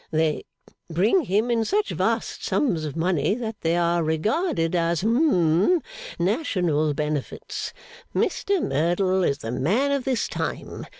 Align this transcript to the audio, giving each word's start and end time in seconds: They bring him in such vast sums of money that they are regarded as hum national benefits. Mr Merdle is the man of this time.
They 0.09 0.45
bring 0.89 1.25
him 1.25 1.51
in 1.51 1.63
such 1.63 1.89
vast 1.91 2.43
sums 2.43 2.85
of 2.85 2.95
money 2.95 3.35
that 3.35 3.61
they 3.61 3.77
are 3.77 4.03
regarded 4.03 4.73
as 4.75 5.01
hum 5.01 5.83
national 6.17 6.95
benefits. 6.95 7.71
Mr 8.15 8.67
Merdle 8.67 9.23
is 9.23 9.37
the 9.37 9.51
man 9.51 9.91
of 9.91 10.03
this 10.03 10.27
time. 10.27 10.87